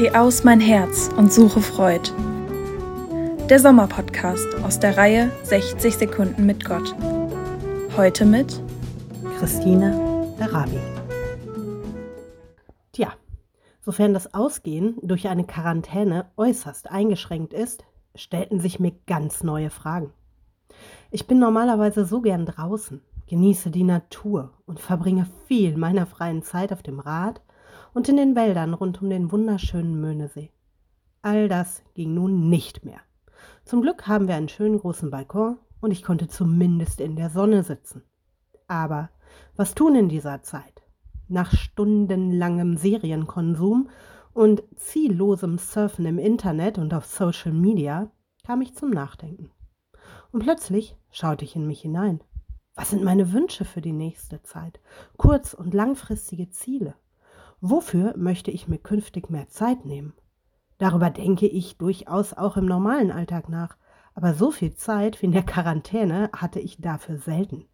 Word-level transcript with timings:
Geh 0.00 0.12
aus 0.12 0.44
mein 0.44 0.60
Herz 0.60 1.10
und 1.18 1.30
suche 1.30 1.60
Freud. 1.60 2.10
Der 3.50 3.58
Sommerpodcast 3.58 4.46
aus 4.64 4.80
der 4.80 4.96
Reihe 4.96 5.30
60 5.42 5.94
Sekunden 5.94 6.46
mit 6.46 6.64
Gott. 6.64 6.94
Heute 7.98 8.24
mit 8.24 8.62
Christine 9.38 10.34
Arabi. 10.40 10.78
Tja, 12.92 13.12
sofern 13.82 14.14
das 14.14 14.32
Ausgehen 14.32 14.96
durch 15.02 15.28
eine 15.28 15.44
Quarantäne 15.44 16.30
äußerst 16.38 16.90
eingeschränkt 16.90 17.52
ist, 17.52 17.84
stellten 18.14 18.58
sich 18.58 18.80
mir 18.80 18.92
ganz 19.06 19.42
neue 19.42 19.68
Fragen. 19.68 20.14
Ich 21.10 21.26
bin 21.26 21.38
normalerweise 21.38 22.06
so 22.06 22.22
gern 22.22 22.46
draußen, 22.46 23.02
genieße 23.26 23.70
die 23.70 23.84
Natur 23.84 24.54
und 24.64 24.80
verbringe 24.80 25.26
viel 25.46 25.76
meiner 25.76 26.06
freien 26.06 26.42
Zeit 26.42 26.72
auf 26.72 26.82
dem 26.82 27.00
Rad 27.00 27.42
und 27.94 28.08
in 28.08 28.16
den 28.16 28.36
Wäldern 28.36 28.74
rund 28.74 29.02
um 29.02 29.10
den 29.10 29.32
wunderschönen 29.32 30.00
Möhnesee. 30.00 30.50
All 31.22 31.48
das 31.48 31.82
ging 31.94 32.14
nun 32.14 32.48
nicht 32.48 32.84
mehr. 32.84 33.00
Zum 33.64 33.82
Glück 33.82 34.06
haben 34.06 34.28
wir 34.28 34.34
einen 34.34 34.48
schönen 34.48 34.78
großen 34.78 35.10
Balkon 35.10 35.58
und 35.80 35.90
ich 35.90 36.02
konnte 36.02 36.28
zumindest 36.28 37.00
in 37.00 37.16
der 37.16 37.30
Sonne 37.30 37.62
sitzen. 37.62 38.02
Aber 38.66 39.10
was 39.56 39.74
tun 39.74 39.94
in 39.96 40.08
dieser 40.08 40.42
Zeit? 40.42 40.82
Nach 41.28 41.52
stundenlangem 41.52 42.76
Serienkonsum 42.76 43.88
und 44.32 44.62
ziellosem 44.76 45.58
Surfen 45.58 46.06
im 46.06 46.18
Internet 46.18 46.78
und 46.78 46.94
auf 46.94 47.06
Social 47.06 47.52
Media 47.52 48.10
kam 48.44 48.62
ich 48.62 48.74
zum 48.74 48.90
Nachdenken. 48.90 49.50
Und 50.32 50.42
plötzlich 50.42 50.96
schaute 51.10 51.44
ich 51.44 51.56
in 51.56 51.66
mich 51.66 51.82
hinein. 51.82 52.20
Was 52.74 52.90
sind 52.90 53.02
meine 53.02 53.32
Wünsche 53.32 53.64
für 53.64 53.80
die 53.80 53.92
nächste 53.92 54.42
Zeit? 54.42 54.80
Kurz- 55.16 55.54
und 55.54 55.74
langfristige 55.74 56.50
Ziele? 56.50 56.94
Wofür 57.62 58.16
möchte 58.16 58.50
ich 58.50 58.68
mir 58.68 58.78
künftig 58.78 59.28
mehr 59.28 59.48
Zeit 59.48 59.84
nehmen? 59.84 60.14
Darüber 60.78 61.10
denke 61.10 61.46
ich 61.46 61.76
durchaus 61.76 62.32
auch 62.32 62.56
im 62.56 62.64
normalen 62.64 63.10
Alltag 63.10 63.50
nach, 63.50 63.76
aber 64.14 64.32
so 64.32 64.50
viel 64.50 64.74
Zeit 64.74 65.20
wie 65.20 65.26
in 65.26 65.32
der 65.32 65.42
Quarantäne 65.42 66.30
hatte 66.34 66.58
ich 66.58 66.80
dafür 66.80 67.18
selten. 67.18 67.66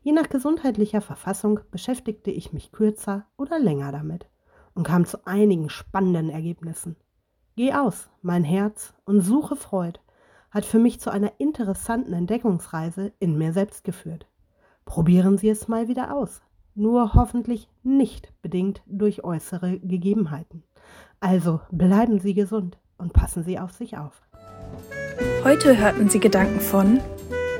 Je 0.00 0.10
nach 0.10 0.28
gesundheitlicher 0.28 1.00
Verfassung 1.00 1.60
beschäftigte 1.70 2.32
ich 2.32 2.52
mich 2.52 2.72
kürzer 2.72 3.26
oder 3.36 3.60
länger 3.60 3.92
damit 3.92 4.26
und 4.74 4.82
kam 4.82 5.04
zu 5.04 5.24
einigen 5.24 5.70
spannenden 5.70 6.28
Ergebnissen. 6.28 6.96
Geh 7.54 7.74
aus, 7.74 8.10
mein 8.22 8.42
Herz, 8.42 8.92
und 9.04 9.20
suche 9.20 9.54
Freud 9.54 10.00
hat 10.50 10.64
für 10.64 10.80
mich 10.80 10.98
zu 10.98 11.10
einer 11.10 11.32
interessanten 11.38 12.12
Entdeckungsreise 12.12 13.12
in 13.20 13.38
mir 13.38 13.52
selbst 13.52 13.84
geführt. 13.84 14.26
Probieren 14.84 15.38
Sie 15.38 15.48
es 15.48 15.68
mal 15.68 15.86
wieder 15.86 16.12
aus 16.14 16.42
nur 16.74 17.14
hoffentlich 17.14 17.68
nicht 17.82 18.32
bedingt 18.42 18.82
durch 18.86 19.24
äußere 19.24 19.78
Gegebenheiten. 19.80 20.62
Also 21.20 21.60
bleiben 21.70 22.18
Sie 22.18 22.34
gesund 22.34 22.78
und 22.98 23.12
passen 23.12 23.44
Sie 23.44 23.58
auf 23.58 23.72
sich 23.72 23.96
auf. 23.98 24.22
Heute 25.44 25.78
hörten 25.78 26.08
Sie 26.08 26.20
Gedanken 26.20 26.60
von 26.60 27.00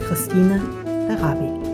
Christine 0.01 0.61
Arabi. 1.09 1.72